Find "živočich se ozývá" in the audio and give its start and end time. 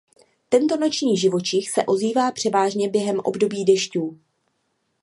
1.17-2.31